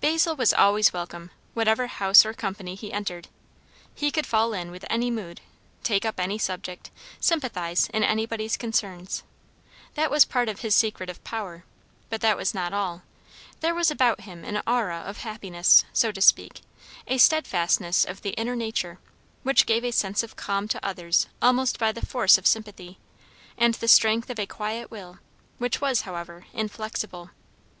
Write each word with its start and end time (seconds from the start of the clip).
Basil 0.00 0.34
was 0.34 0.52
always 0.52 0.92
welcome, 0.92 1.30
whatever 1.54 1.86
house 1.86 2.26
or 2.26 2.34
company 2.34 2.74
he 2.74 2.92
entered; 2.92 3.28
he 3.94 4.10
could 4.10 4.26
fall 4.26 4.52
in 4.52 4.72
with 4.72 4.84
any 4.90 5.12
mood, 5.12 5.40
take 5.84 6.04
up 6.04 6.18
any 6.18 6.38
subject, 6.38 6.90
sympathize 7.20 7.88
in 7.94 8.02
anybody's 8.02 8.56
concerns. 8.56 9.22
That 9.94 10.10
was 10.10 10.24
part 10.24 10.48
of 10.48 10.62
his 10.62 10.74
secret 10.74 11.08
of 11.08 11.22
power, 11.22 11.62
but 12.08 12.20
that 12.20 12.36
was 12.36 12.52
not 12.52 12.72
all. 12.72 13.02
There 13.60 13.72
was 13.72 13.92
about 13.92 14.22
him 14.22 14.44
an 14.44 14.60
aura 14.66 15.04
of 15.06 15.18
happiness, 15.18 15.84
so 15.92 16.10
to 16.10 16.20
speak; 16.20 16.62
a 17.06 17.18
steadfastness 17.18 18.04
of 18.04 18.22
the 18.22 18.30
inner 18.30 18.56
nature, 18.56 18.98
which 19.44 19.66
gave 19.66 19.84
a 19.84 19.92
sense 19.92 20.24
of 20.24 20.34
calm 20.34 20.66
to 20.66 20.84
others 20.84 21.28
almost 21.40 21.78
by 21.78 21.92
the 21.92 22.04
force 22.04 22.36
of 22.38 22.46
sympathy; 22.48 22.98
and 23.56 23.74
the 23.74 23.86
strength 23.86 24.30
of 24.30 24.40
a 24.40 24.46
quiet 24.46 24.90
will, 24.90 25.20
which 25.58 25.80
was, 25.80 26.00
however, 26.00 26.46
inflexible. 26.52 27.30